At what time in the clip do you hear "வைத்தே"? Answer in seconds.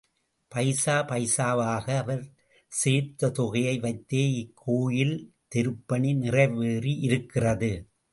3.79-4.23